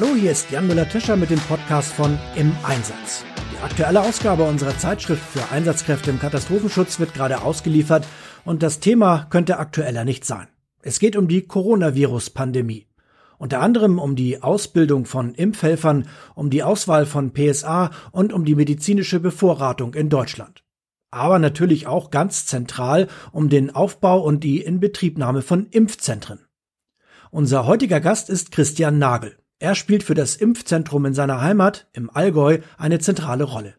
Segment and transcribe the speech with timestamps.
[0.00, 3.22] Hallo, hier ist Jan Müller-Tischer mit dem Podcast von Im Einsatz.
[3.52, 8.06] Die aktuelle Ausgabe unserer Zeitschrift für Einsatzkräfte im Katastrophenschutz wird gerade ausgeliefert
[8.46, 10.48] und das Thema könnte aktueller nicht sein.
[10.80, 12.86] Es geht um die Coronavirus-Pandemie.
[13.36, 18.54] Unter anderem um die Ausbildung von Impfhelfern, um die Auswahl von PSA und um die
[18.54, 20.64] medizinische Bevorratung in Deutschland.
[21.10, 26.46] Aber natürlich auch ganz zentral um den Aufbau und die Inbetriebnahme von Impfzentren.
[27.30, 29.36] Unser heutiger Gast ist Christian Nagel.
[29.62, 33.74] Er spielt für das Impfzentrum in seiner Heimat, im Allgäu, eine zentrale Rolle.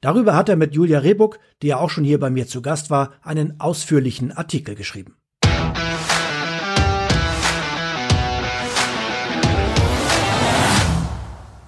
[0.00, 2.88] Darüber hat er mit Julia Rehbuck, die ja auch schon hier bei mir zu Gast
[2.88, 5.16] war, einen ausführlichen Artikel geschrieben.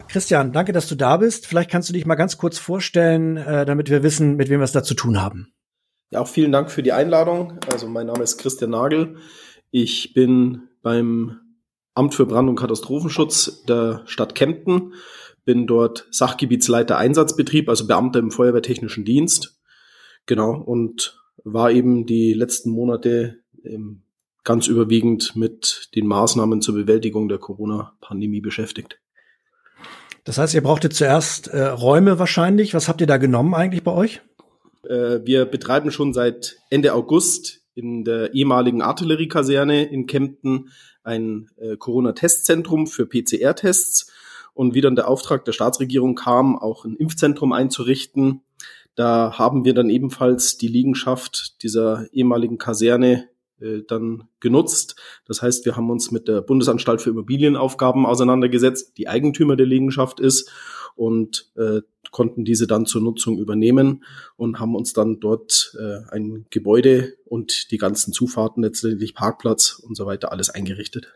[0.06, 1.48] Christian, danke, dass du da bist.
[1.48, 4.64] Vielleicht kannst du dich mal ganz kurz vorstellen, äh, damit wir wissen, mit wem wir
[4.64, 5.52] es da zu tun haben.
[6.10, 7.58] Ja, auch vielen Dank für die Einladung.
[7.72, 9.16] Also mein Name ist Christian Nagel.
[9.72, 11.40] Ich bin beim
[11.96, 14.92] Amt für Brand- und Katastrophenschutz der Stadt Kempten,
[15.46, 19.58] bin dort Sachgebietsleiter Einsatzbetrieb, also Beamter im Feuerwehrtechnischen Dienst.
[20.26, 24.02] Genau, und war eben die letzten Monate ähm,
[24.44, 29.00] ganz überwiegend mit den Maßnahmen zur Bewältigung der Corona-Pandemie beschäftigt.
[30.24, 32.74] Das heißt, ihr brauchtet zuerst äh, Räume wahrscheinlich.
[32.74, 34.20] Was habt ihr da genommen eigentlich bei euch?
[34.88, 40.70] Äh, wir betreiben schon seit Ende August in der ehemaligen Artilleriekaserne in Kempten
[41.04, 44.10] ein äh, Corona-Testzentrum für PCR-Tests.
[44.54, 48.42] Und wie dann der Auftrag der Staatsregierung kam, auch ein Impfzentrum einzurichten,
[48.94, 53.28] da haben wir dann ebenfalls die Liegenschaft dieser ehemaligen Kaserne
[53.88, 54.96] dann genutzt.
[55.26, 60.20] Das heißt, wir haben uns mit der Bundesanstalt für Immobilienaufgaben auseinandergesetzt, die Eigentümer der Liegenschaft
[60.20, 60.50] ist
[60.96, 64.04] und äh, konnten diese dann zur Nutzung übernehmen
[64.36, 69.96] und haben uns dann dort äh, ein Gebäude und die ganzen Zufahrten, letztendlich Parkplatz und
[69.96, 71.12] so weiter, alles eingerichtet.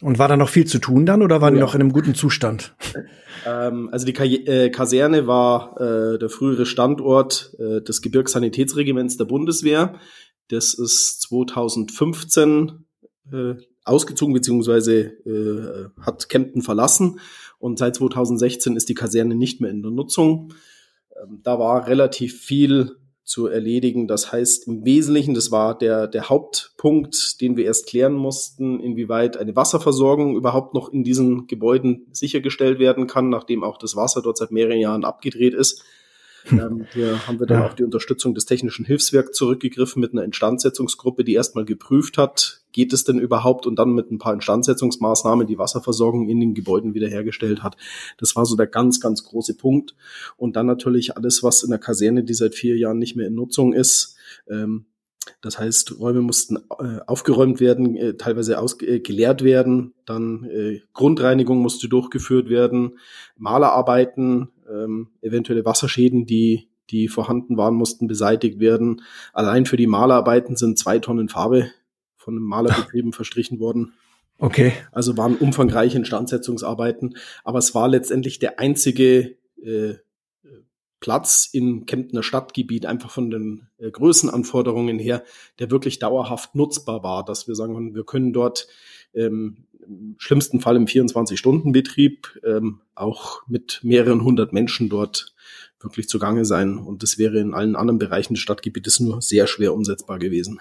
[0.00, 1.58] Und war da noch viel zu tun dann oder waren ja.
[1.58, 2.74] die noch in einem guten Zustand?
[3.44, 9.24] Ähm, also die Ka äh, Kaserne war äh, der frühere Standort äh, des Gebirgssanitätsregiments der
[9.24, 9.98] Bundeswehr.
[10.52, 12.84] Das ist 2015
[13.32, 13.54] äh,
[13.84, 17.20] ausgezogen beziehungsweise äh, hat Kempten verlassen
[17.58, 20.52] und seit 2016 ist die Kaserne nicht mehr in der Nutzung.
[21.16, 24.06] Ähm, da war relativ viel zu erledigen.
[24.08, 29.38] Das heißt im Wesentlichen, das war der, der Hauptpunkt, den wir erst klären mussten, inwieweit
[29.38, 34.36] eine Wasserversorgung überhaupt noch in diesen Gebäuden sichergestellt werden kann, nachdem auch das Wasser dort
[34.36, 35.82] seit mehreren Jahren abgedreht ist.
[36.50, 37.66] Ähm, hier haben wir dann ja.
[37.66, 42.92] auf die Unterstützung des Technischen Hilfswerks zurückgegriffen mit einer Instandsetzungsgruppe, die erstmal geprüft hat, geht
[42.92, 47.62] es denn überhaupt und dann mit ein paar Instandsetzungsmaßnahmen die Wasserversorgung in den Gebäuden wiederhergestellt
[47.62, 47.76] hat.
[48.18, 49.94] Das war so der ganz, ganz große Punkt.
[50.36, 53.34] Und dann natürlich alles, was in der Kaserne, die seit vier Jahren nicht mehr in
[53.34, 54.16] Nutzung ist,
[54.48, 54.86] ähm,
[55.40, 61.58] das heißt, Räume mussten äh, aufgeräumt werden, äh, teilweise äh, geleert werden, dann äh, Grundreinigung
[61.58, 62.98] musste durchgeführt werden,
[63.36, 69.02] Malerarbeiten, ähm, eventuelle Wasserschäden, die, die vorhanden waren, mussten beseitigt werden.
[69.32, 71.70] Allein für die Malerarbeiten sind zwei Tonnen Farbe
[72.16, 73.92] von den Malerbetrieben verstrichen worden.
[74.38, 74.72] Okay.
[74.90, 79.94] Also waren umfangreiche Instandsetzungsarbeiten, aber es war letztendlich der einzige äh,
[81.02, 85.24] Platz im Kemptner Stadtgebiet einfach von den äh, Größenanforderungen her,
[85.58, 88.68] der wirklich dauerhaft nutzbar war, dass wir sagen, wir können dort
[89.12, 95.34] ähm, im schlimmsten Fall im 24-Stunden-Betrieb ähm, auch mit mehreren hundert Menschen dort
[95.80, 96.78] wirklich zugange sein.
[96.78, 100.60] Und das wäre in allen anderen Bereichen des Stadtgebietes nur sehr schwer umsetzbar gewesen.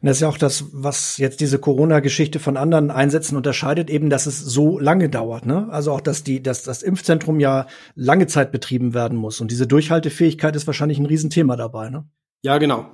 [0.00, 4.10] Und das ist ja auch das, was jetzt diese Corona-Geschichte von anderen Einsätzen unterscheidet, eben,
[4.10, 5.46] dass es so lange dauert.
[5.46, 5.68] Ne?
[5.70, 9.40] Also auch, dass die, dass das Impfzentrum ja lange Zeit betrieben werden muss.
[9.40, 11.90] Und diese Durchhaltefähigkeit ist wahrscheinlich ein Riesenthema dabei.
[11.90, 12.04] Ne?
[12.42, 12.90] Ja, genau.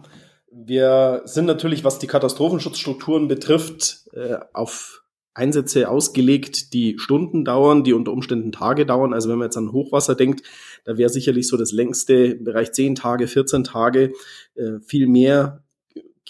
[0.53, 5.01] Wir sind natürlich, was die Katastrophenschutzstrukturen betrifft, äh, auf
[5.33, 9.15] Einsätze ausgelegt, die Stunden dauern, die unter Umständen Tage dauern.
[9.15, 10.43] Also wenn man jetzt an Hochwasser denkt,
[10.85, 14.13] da wäre sicherlich so das längste Bereich 10 Tage, 14 Tage.
[14.55, 15.63] Äh, viel mehr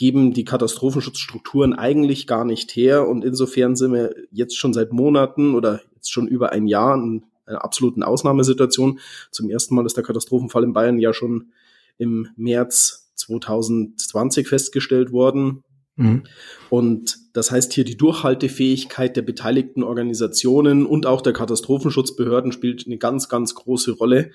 [0.01, 3.07] geben die Katastrophenschutzstrukturen eigentlich gar nicht her.
[3.07, 7.27] Und insofern sind wir jetzt schon seit Monaten oder jetzt schon über ein Jahr in
[7.45, 8.99] einer absoluten Ausnahmesituation.
[9.31, 11.53] Zum ersten Mal ist der Katastrophenfall in Bayern ja schon
[11.99, 15.65] im März 2020 festgestellt worden.
[16.01, 16.23] Mhm.
[16.71, 22.99] Und das heißt hier, die Durchhaltefähigkeit der beteiligten Organisationen und auch der Katastrophenschutzbehörden spielt eine
[22.99, 24.31] ganz, ganz große Rolle.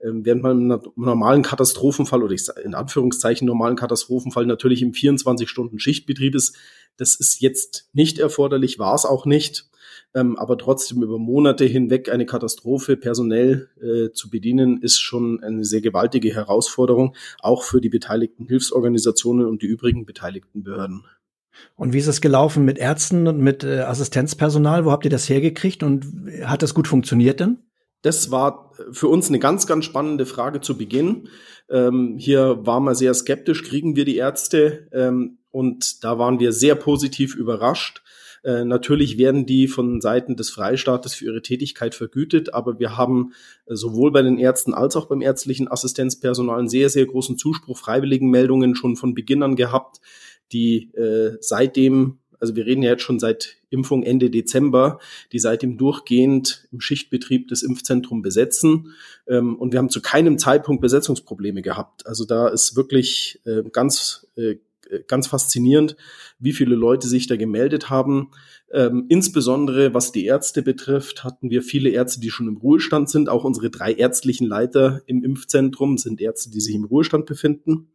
[0.00, 4.92] Ähm, während man im normalen Katastrophenfall oder ich sage in Anführungszeichen normalen Katastrophenfall natürlich im
[4.92, 6.56] 24-Stunden-Schichtbetrieb ist,
[6.96, 9.67] das ist jetzt nicht erforderlich, war es auch nicht
[10.14, 15.64] ähm, aber trotzdem über Monate hinweg eine Katastrophe personell äh, zu bedienen, ist schon eine
[15.64, 21.04] sehr gewaltige Herausforderung, auch für die beteiligten Hilfsorganisationen und die übrigen beteiligten Behörden.
[21.76, 24.84] Und wie ist es gelaufen mit Ärzten und mit äh, Assistenzpersonal?
[24.84, 26.06] Wo habt ihr das hergekriegt und
[26.44, 27.58] hat das gut funktioniert denn?
[28.02, 31.28] Das war für uns eine ganz, ganz spannende Frage zu Beginn.
[31.68, 34.88] Ähm, hier waren wir sehr skeptisch, kriegen wir die Ärzte?
[34.92, 38.02] Ähm, und da waren wir sehr positiv überrascht.
[38.48, 43.34] Äh, natürlich werden die von Seiten des Freistaates für ihre Tätigkeit vergütet, aber wir haben
[43.66, 47.76] äh, sowohl bei den Ärzten als auch beim ärztlichen Assistenzpersonal einen sehr, sehr großen Zuspruch,
[47.76, 50.00] Freiwilligenmeldungen schon von Beginn an gehabt,
[50.50, 55.00] die äh, seitdem also wir reden ja jetzt schon seit Impfung Ende Dezember,
[55.32, 58.94] die seitdem durchgehend im Schichtbetrieb das Impfzentrum besetzen.
[59.26, 62.06] Ähm, und wir haben zu keinem Zeitpunkt Besetzungsprobleme gehabt.
[62.06, 64.28] Also da ist wirklich äh, ganz
[65.06, 65.96] ganz faszinierend,
[66.38, 68.30] wie viele Leute sich da gemeldet haben.
[68.72, 73.28] Ähm, insbesondere was die Ärzte betrifft, hatten wir viele Ärzte, die schon im Ruhestand sind.
[73.28, 77.88] Auch unsere drei ärztlichen Leiter im Impfzentrum sind Ärzte, die sich im Ruhestand befinden,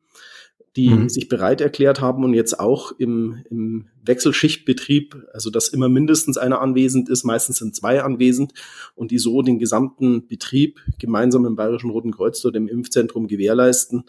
[0.76, 1.10] die mhm.
[1.10, 6.62] sich bereit erklärt haben und jetzt auch im, im Wechselschichtbetrieb, also dass immer mindestens einer
[6.62, 8.54] anwesend ist, meistens sind zwei anwesend
[8.96, 14.06] und die so den gesamten Betrieb gemeinsam im Bayerischen Roten Kreuz dort im Impfzentrum gewährleisten.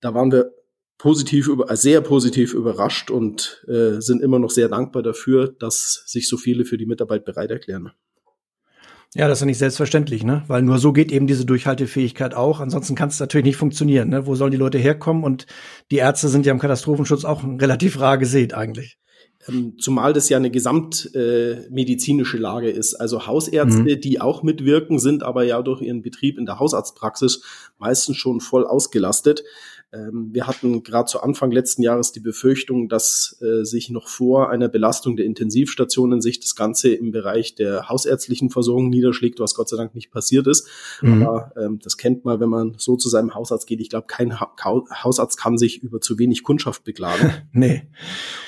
[0.00, 0.52] Da waren wir
[0.98, 6.28] positiv über, sehr positiv überrascht und äh, sind immer noch sehr dankbar dafür, dass sich
[6.28, 7.92] so viele für die Mitarbeit bereit erklären.
[9.14, 10.44] Ja, das ist ja nicht selbstverständlich, ne?
[10.48, 12.60] Weil nur so geht eben diese Durchhaltefähigkeit auch.
[12.60, 14.10] Ansonsten kann es natürlich nicht funktionieren.
[14.10, 14.26] Ne?
[14.26, 15.24] Wo sollen die Leute herkommen?
[15.24, 15.46] Und
[15.90, 18.98] die Ärzte sind ja im Katastrophenschutz auch relativ rar gesät eigentlich.
[19.48, 22.94] Ähm, zumal das ja eine gesamtmedizinische äh, Lage ist.
[22.96, 24.00] Also Hausärzte, mhm.
[24.00, 27.42] die auch mitwirken, sind aber ja durch ihren Betrieb in der Hausarztpraxis
[27.78, 29.42] meistens schon voll ausgelastet.
[29.90, 34.50] Ähm, wir hatten gerade zu Anfang letzten Jahres die Befürchtung, dass äh, sich noch vor
[34.50, 39.70] einer Belastung der Intensivstationen sich das Ganze im Bereich der hausärztlichen Versorgung niederschlägt, was Gott
[39.70, 40.68] sei Dank nicht passiert ist.
[41.00, 41.22] Mhm.
[41.22, 43.80] Aber ähm, das kennt man, wenn man so zu seinem Hausarzt geht.
[43.80, 44.52] Ich glaube, kein ha
[45.02, 47.32] Hausarzt kann sich über zu wenig Kundschaft beklagen.
[47.52, 47.88] nee.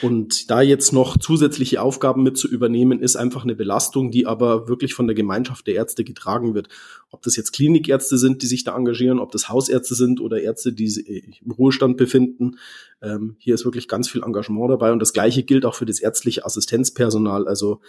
[0.02, 4.68] Und da jetzt noch zusätzliche Aufgaben mit zu übernehmen, ist einfach eine Belastung, die aber
[4.68, 6.68] wirklich von der Gemeinschaft der Ärzte getragen wird.
[7.10, 10.72] Ob das jetzt Klinikärzte sind, die sich da engagieren, ob das Hausärzte sind oder Ärzte,
[10.74, 12.56] die sich im Ruhestand befinden.
[13.02, 16.00] Ähm, hier ist wirklich ganz viel Engagement dabei und das Gleiche gilt auch für das
[16.00, 17.48] ärztliche Assistenzpersonal.
[17.48, 17.80] Also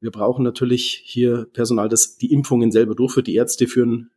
[0.00, 3.26] wir brauchen natürlich hier Personal, das die Impfungen selber durchführt.
[3.26, 4.10] Die Ärzte führen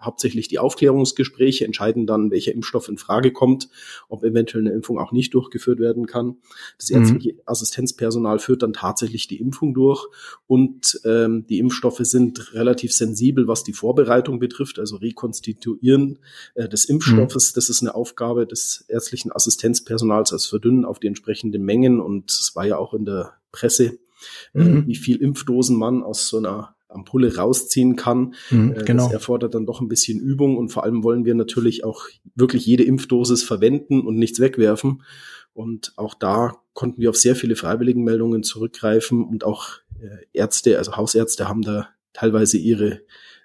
[0.00, 3.68] hauptsächlich die Aufklärungsgespräche, entscheiden dann, welcher Impfstoff in Frage kommt,
[4.08, 6.36] ob eventuell eine Impfung auch nicht durchgeführt werden kann.
[6.78, 6.96] Das mhm.
[6.96, 7.40] ärztliche mhm.
[7.46, 10.06] Assistenzpersonal führt dann tatsächlich die Impfung durch
[10.46, 16.18] und ähm, die Impfstoffe sind relativ sensibel, was die Vorbereitung betrifft, also Rekonstituieren
[16.54, 17.52] äh, des Impfstoffes.
[17.52, 17.54] Mhm.
[17.54, 22.52] Das ist eine Aufgabe des ärztlichen Assistenzpersonals, als Verdünnen auf die entsprechenden Mengen und es
[22.54, 23.98] war ja auch in der Presse,
[24.54, 24.82] äh, mhm.
[24.82, 28.34] äh, wie viel Impfdosen man aus so einer Ampulle rausziehen kann.
[28.50, 29.04] Mhm, äh, genau.
[29.04, 32.66] Das erfordert dann doch ein bisschen Übung und vor allem wollen wir natürlich auch wirklich
[32.66, 35.02] jede Impfdosis verwenden und nichts wegwerfen.
[35.52, 40.96] Und auch da konnten wir auf sehr viele Freiwilligenmeldungen zurückgreifen und auch äh, Ärzte, also
[40.96, 43.00] Hausärzte haben da teilweise ihre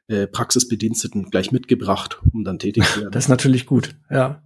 [0.08, 3.12] äh, Praxisbediensteten gleich mitgebracht, um dann tätig zu werden.
[3.12, 4.44] Das ist natürlich gut, ja.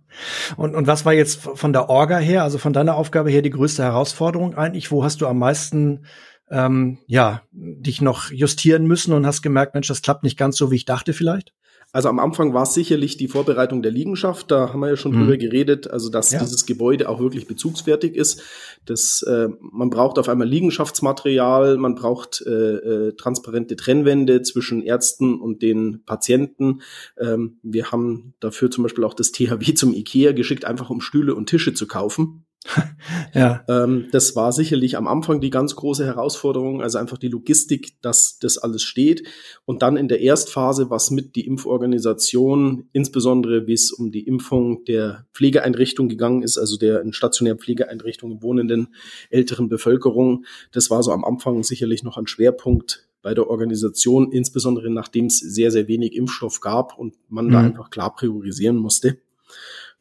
[0.58, 3.50] Und, und was war jetzt von der Orga her, also von deiner Aufgabe her, die
[3.50, 4.92] größte Herausforderung eigentlich?
[4.92, 6.06] Wo hast du am meisten
[6.50, 10.72] ähm, ja, dich noch justieren müssen und hast gemerkt, Mensch, das klappt nicht ganz so,
[10.72, 11.54] wie ich dachte vielleicht?
[11.96, 15.14] Also am Anfang war es sicherlich die Vorbereitung der Liegenschaft, da haben wir ja schon
[15.14, 15.22] mhm.
[15.22, 16.40] drüber geredet, also dass ja.
[16.40, 18.42] dieses Gebäude auch wirklich bezugsfertig ist.
[18.86, 25.40] Das, äh, man braucht auf einmal Liegenschaftsmaterial, man braucht äh, äh, transparente Trennwände zwischen Ärzten
[25.40, 26.82] und den Patienten.
[27.18, 31.34] Ähm, wir haben dafür zum Beispiel auch das THW zum IKEA geschickt, einfach um Stühle
[31.34, 32.45] und Tische zu kaufen.
[33.34, 33.64] Ja.
[33.68, 38.40] Ähm, das war sicherlich am Anfang die ganz große Herausforderung, also einfach die Logistik, dass
[38.40, 39.28] das alles steht.
[39.66, 44.84] Und dann in der Erstphase, was mit die Impforganisation, insbesondere wie es um die Impfung
[44.86, 48.96] der Pflegeeinrichtung gegangen ist, also der in stationären Pflegeeinrichtungen wohnenden
[49.30, 54.92] älteren Bevölkerung, das war so am Anfang sicherlich noch ein Schwerpunkt bei der Organisation, insbesondere
[54.92, 57.52] nachdem es sehr, sehr wenig Impfstoff gab und man mhm.
[57.52, 59.18] da einfach klar priorisieren musste.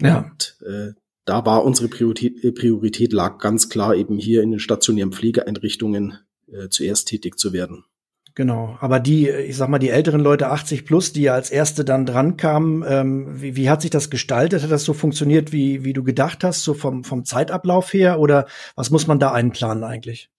[0.01, 0.31] Ja.
[0.31, 0.93] Und äh,
[1.25, 6.19] da war unsere Priorität, äh, Priorität lag ganz klar eben hier in den stationären Pflegeeinrichtungen
[6.53, 7.85] äh, zuerst tätig zu werden.
[8.37, 11.85] Genau, aber die, ich sag mal, die älteren Leute 80 plus, die ja als erste
[11.85, 14.65] dann dran kamen, ähm, wie, wie hat sich das gestaltet?
[14.65, 18.19] Hat das so funktioniert, wie, wie du gedacht hast, so vom, vom Zeitablauf her?
[18.19, 20.31] Oder was muss man da einplanen eigentlich?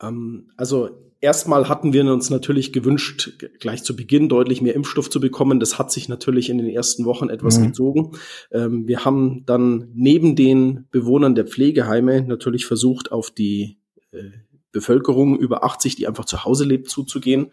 [0.00, 0.90] Ähm, also
[1.22, 5.60] erstmal hatten wir uns natürlich gewünscht, gleich zu Beginn deutlich mehr Impfstoff zu bekommen.
[5.60, 7.68] Das hat sich natürlich in den ersten Wochen etwas mhm.
[7.68, 8.10] gezogen.
[8.50, 13.78] Ähm, wir haben dann neben den Bewohnern der Pflegeheime natürlich versucht, auf die
[14.10, 14.30] äh,
[14.72, 17.52] Bevölkerung über 80, die einfach zu Hause lebt, zuzugehen.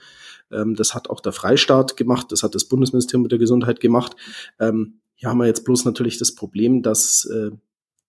[0.52, 4.16] Ähm, das hat auch der Freistaat gemacht, das hat das Bundesministerium der Gesundheit gemacht.
[4.60, 7.52] Ähm, hier haben wir jetzt bloß natürlich das Problem, dass äh,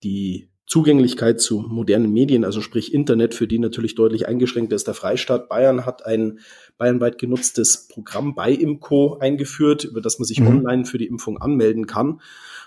[0.03, 4.87] die Zugänglichkeit zu modernen Medien, also sprich Internet, für die natürlich deutlich eingeschränkt ist.
[4.87, 6.39] Der Freistaat Bayern hat ein
[6.79, 10.47] bayernweit genutztes Programm bei Imco eingeführt, über das man sich mhm.
[10.47, 12.21] online für die Impfung anmelden kann.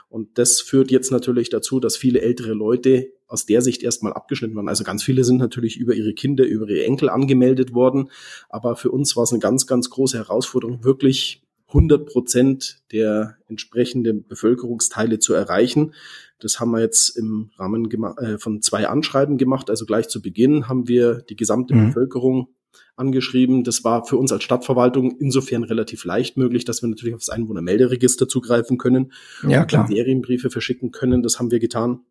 [0.09, 4.57] Und das führt jetzt natürlich dazu, dass viele ältere Leute aus der Sicht erstmal abgeschnitten
[4.57, 4.67] waren.
[4.67, 8.09] Also ganz viele sind natürlich über ihre Kinder, über ihre Enkel angemeldet worden.
[8.49, 11.42] Aber für uns war es eine ganz, ganz große Herausforderung, wirklich
[11.73, 15.93] 100 Prozent der entsprechenden Bevölkerungsteile zu erreichen.
[16.39, 19.69] Das haben wir jetzt im Rahmen äh, von zwei Anschreiben gemacht.
[19.69, 21.87] Also gleich zu Beginn haben wir die gesamte mhm.
[21.87, 22.49] Bevölkerung
[22.95, 23.63] angeschrieben.
[23.63, 28.27] Das war für uns als Stadtverwaltung insofern relativ leicht möglich, dass wir natürlich aufs Einwohnermelderegister
[28.27, 29.11] zugreifen können
[29.47, 29.87] ja, und klar.
[29.87, 31.23] Serienbriefe verschicken können.
[31.23, 32.01] Das haben wir getan.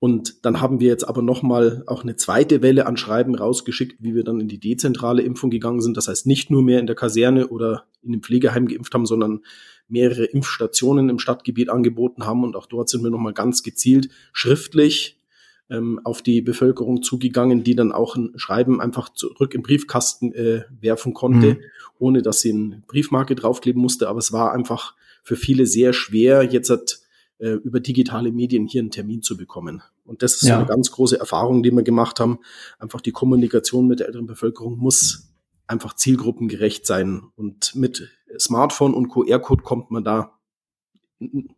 [0.00, 4.14] Und dann haben wir jetzt aber nochmal auch eine zweite Welle an Schreiben rausgeschickt, wie
[4.14, 5.94] wir dann in die dezentrale Impfung gegangen sind.
[5.98, 9.40] Das heißt, nicht nur mehr in der Kaserne oder in dem Pflegeheim geimpft haben, sondern
[9.88, 12.44] mehrere Impfstationen im Stadtgebiet angeboten haben.
[12.44, 15.20] Und auch dort sind wir nochmal ganz gezielt schriftlich
[15.68, 20.64] ähm, auf die Bevölkerung zugegangen, die dann auch ein Schreiben einfach zurück im Briefkasten äh,
[20.80, 21.58] werfen konnte, mhm.
[21.98, 24.08] ohne dass sie eine Briefmarke draufkleben musste.
[24.08, 26.99] Aber es war einfach für viele sehr schwer, jetzt hat,
[27.40, 29.82] äh, über digitale Medien hier einen Termin zu bekommen.
[30.04, 30.54] Und das ist ja.
[30.54, 32.38] so eine ganz große Erfahrung, die wir gemacht haben.
[32.78, 35.30] Einfach die Kommunikation mit der älteren Bevölkerung muss
[35.66, 37.22] einfach zielgruppengerecht sein.
[37.36, 40.38] Und mit Smartphone und QR-Code kommt man da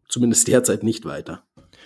[0.09, 1.45] zumindest derzeit nicht weiter.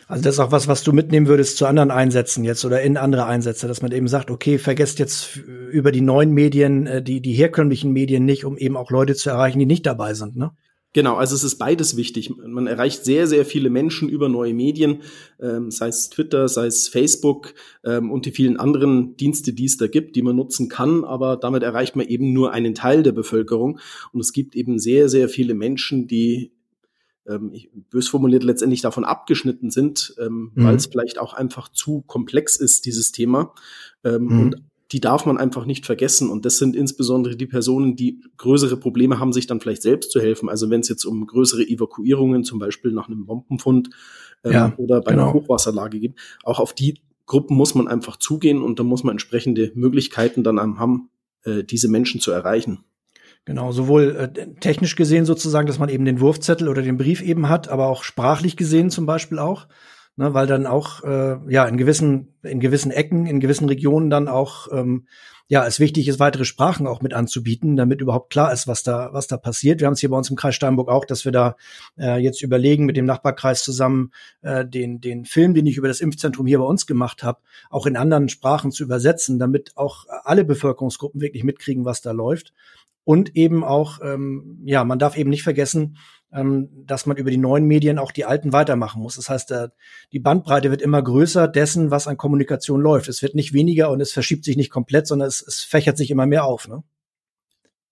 [0.08, 2.96] Also das ist auch was, was du mitnehmen würdest zu anderen Einsätzen jetzt oder in
[2.96, 7.20] andere Einsätze, dass man eben sagt, okay, vergesst jetzt über die neuen Medien, äh, die,
[7.20, 10.52] die herkömmlichen Medien nicht, um eben auch Leute zu erreichen, die nicht dabei sind, ne?
[10.92, 12.30] Genau, also es ist beides wichtig.
[12.38, 15.02] Man erreicht sehr, sehr viele Menschen über neue Medien,
[15.38, 17.52] ähm, sei es Twitter, sei es Facebook
[17.84, 21.04] ähm, und die vielen anderen Dienste, die es da gibt, die man nutzen kann.
[21.04, 23.78] Aber damit erreicht man eben nur einen Teil der Bevölkerung.
[24.12, 26.52] Und es gibt eben sehr, sehr viele Menschen, die
[27.28, 27.52] ähm,
[27.90, 30.64] bös formuliert letztendlich davon abgeschnitten sind, ähm, mhm.
[30.64, 33.52] weil es vielleicht auch einfach zu komplex ist, dieses Thema.
[34.04, 34.40] Ähm, mhm.
[34.40, 34.56] Und
[34.92, 36.30] die darf man einfach nicht vergessen.
[36.30, 40.20] Und das sind insbesondere die Personen, die größere Probleme haben, sich dann vielleicht selbst zu
[40.20, 40.48] helfen.
[40.48, 43.90] Also wenn es jetzt um größere Evakuierungen, zum Beispiel nach einem Bombenfund
[44.44, 45.24] ähm, ja, oder bei genau.
[45.24, 46.14] einer Hochwasserlage geht,
[46.44, 50.78] auch auf die Gruppen muss man einfach zugehen und da muss man entsprechende Möglichkeiten dann
[50.78, 51.10] haben,
[51.42, 52.84] äh, diese Menschen zu erreichen.
[53.44, 57.48] Genau, sowohl äh, technisch gesehen sozusagen, dass man eben den Wurfzettel oder den Brief eben
[57.48, 59.66] hat, aber auch sprachlich gesehen zum Beispiel auch
[60.16, 64.28] ne, weil dann auch äh, ja in gewissen in gewissen Ecken, in gewissen Regionen dann
[64.28, 65.06] auch ähm,
[65.48, 69.10] ja es wichtig ist, weitere Sprachen auch mit anzubieten, damit überhaupt klar ist, was da
[69.12, 69.80] was da passiert.
[69.80, 71.56] Wir haben es hier bei uns im Kreis Steinburg auch, dass wir da
[71.98, 76.00] äh, jetzt überlegen mit dem Nachbarkreis zusammen äh, den den Film, den ich über das
[76.00, 80.44] Impfzentrum hier bei uns gemacht habe, auch in anderen Sprachen zu übersetzen, damit auch alle
[80.44, 82.52] Bevölkerungsgruppen wirklich mitkriegen, was da läuft.
[83.04, 85.96] Und eben auch, ähm, ja, man darf eben nicht vergessen,
[86.30, 89.16] dass man über die neuen Medien auch die alten weitermachen muss.
[89.16, 89.54] Das heißt,
[90.12, 93.08] die Bandbreite wird immer größer dessen, was an Kommunikation läuft.
[93.08, 96.10] Es wird nicht weniger und es verschiebt sich nicht komplett, sondern es, es fächert sich
[96.10, 96.68] immer mehr auf.
[96.68, 96.82] Ne?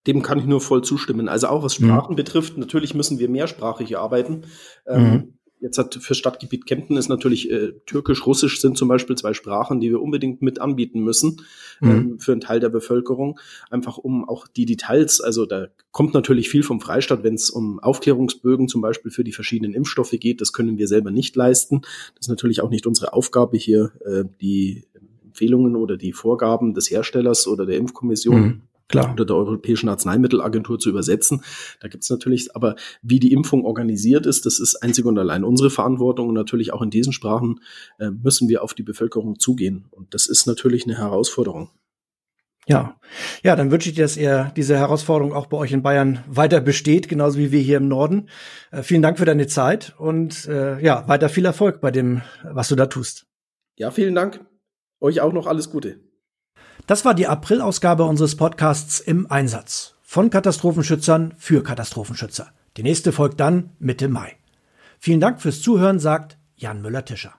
[0.07, 1.29] Dem kann ich nur voll zustimmen.
[1.29, 2.17] Also auch was Sprachen mhm.
[2.17, 4.45] betrifft, natürlich müssen wir mehrsprachig arbeiten.
[4.87, 5.39] Ähm, mhm.
[5.65, 9.81] Jetzt hat für Stadtgebiet Kempten ist natürlich äh, Türkisch, Russisch sind zum Beispiel zwei Sprachen,
[9.81, 11.41] die wir unbedingt mit anbieten müssen
[11.81, 11.91] mhm.
[11.91, 13.41] ähm, für einen Teil der Bevölkerung.
[13.71, 17.79] Einfach um auch die Details, also da kommt natürlich viel vom Freistaat, wenn es um
[17.79, 20.43] Aufklärungsbögen zum Beispiel für die verschiedenen Impfstoffe geht.
[20.43, 21.81] Das können wir selber nicht leisten.
[21.81, 24.85] Das ist natürlich auch nicht unsere Aufgabe hier, äh, die
[25.25, 29.13] Empfehlungen oder die Vorgaben des Herstellers oder der Impfkommission mhm Klar.
[29.13, 31.43] oder der Europäischen Arzneimittelagentur zu übersetzen.
[31.81, 35.43] Da gibt es natürlich, aber wie die Impfung organisiert ist, das ist einzig und allein
[35.45, 37.61] unsere Verantwortung und natürlich auch in diesen Sprachen
[37.99, 39.87] äh, müssen wir auf die Bevölkerung zugehen.
[39.91, 41.71] Und das ist natürlich eine Herausforderung.
[42.67, 42.99] Ja,
[43.43, 46.61] ja, dann wünsche ich dir, dass ihr diese Herausforderung auch bei euch in Bayern weiter
[46.61, 48.31] besteht, genauso wie wir hier im Norden.
[48.71, 52.69] Äh, vielen Dank für deine Zeit und äh, ja, weiter viel Erfolg bei dem, was
[52.69, 53.27] du da tust.
[53.77, 54.41] Ja, vielen Dank.
[55.01, 56.01] Euch auch noch alles Gute.
[56.87, 59.95] Das war die April-Ausgabe unseres Podcasts im Einsatz.
[60.03, 62.49] Von Katastrophenschützern für Katastrophenschützer.
[62.77, 64.37] Die nächste folgt dann Mitte Mai.
[64.99, 67.35] Vielen Dank fürs Zuhören, sagt Jan Müller-Tischer.